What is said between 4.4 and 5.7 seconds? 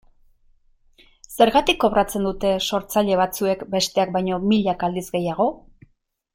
milaka aldiz gehiago?